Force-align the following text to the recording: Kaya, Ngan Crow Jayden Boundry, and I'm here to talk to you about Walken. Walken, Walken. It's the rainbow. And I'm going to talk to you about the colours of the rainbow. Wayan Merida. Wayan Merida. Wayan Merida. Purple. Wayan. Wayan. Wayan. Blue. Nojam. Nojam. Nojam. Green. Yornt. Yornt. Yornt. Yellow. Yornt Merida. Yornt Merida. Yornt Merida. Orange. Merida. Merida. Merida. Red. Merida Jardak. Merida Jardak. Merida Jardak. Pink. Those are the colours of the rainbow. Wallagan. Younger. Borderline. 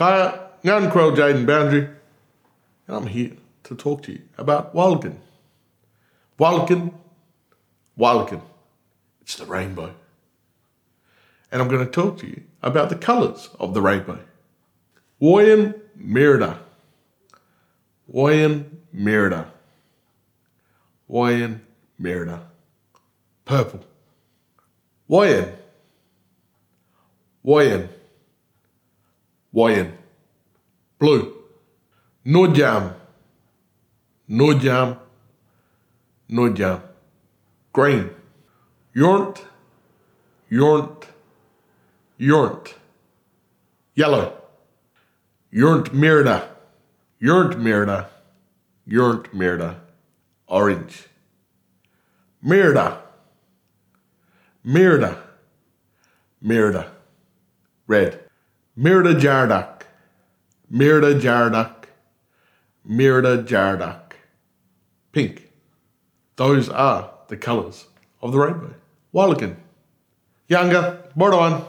Kaya, 0.00 0.48
Ngan 0.64 0.90
Crow 0.90 1.12
Jayden 1.12 1.44
Boundry, 1.44 1.80
and 2.86 2.96
I'm 2.96 3.06
here 3.06 3.32
to 3.64 3.74
talk 3.74 4.02
to 4.04 4.12
you 4.12 4.22
about 4.38 4.74
Walken. 4.74 5.16
Walken, 6.38 6.94
Walken. 7.98 8.40
It's 9.20 9.36
the 9.36 9.44
rainbow. 9.44 9.94
And 11.52 11.60
I'm 11.60 11.68
going 11.68 11.84
to 11.84 11.92
talk 11.92 12.16
to 12.20 12.26
you 12.26 12.44
about 12.62 12.88
the 12.88 12.94
colours 12.94 13.50
of 13.60 13.74
the 13.74 13.82
rainbow. 13.82 14.20
Wayan 15.20 15.78
Merida. 15.94 16.60
Wayan 18.10 18.70
Merida. 18.94 19.48
Wayan 21.10 21.60
Merida. 21.98 22.40
Purple. 23.44 23.84
Wayan. 25.10 25.52
Wayan. 27.44 27.90
Wayan. 29.54 29.92
Blue. 30.98 31.34
Nojam. 32.24 32.94
Nojam. 34.28 34.98
Nojam. 36.30 36.82
Green. 37.72 38.10
Yornt. 38.94 39.44
Yornt. 40.50 41.06
Yornt. 42.18 42.74
Yellow. 43.94 44.40
Yornt 45.52 45.92
Merida. 45.92 46.48
Yornt 47.20 47.58
Merida. 47.58 48.08
Yornt 48.86 49.34
Merida. 49.34 49.80
Orange. 50.46 51.08
Merida. 52.42 52.98
Merida. 54.64 55.16
Merida. 56.40 56.86
Red. 57.86 58.29
Merida 58.80 59.12
Jardak. 59.14 59.82
Merida 60.70 61.14
Jardak. 61.20 61.88
Merida 62.82 63.42
Jardak. 63.42 64.14
Pink. 65.12 65.52
Those 66.36 66.70
are 66.70 67.10
the 67.28 67.36
colours 67.36 67.88
of 68.22 68.32
the 68.32 68.38
rainbow. 68.38 68.74
Wallagan. 69.12 69.58
Younger. 70.48 71.10
Borderline. 71.14 71.62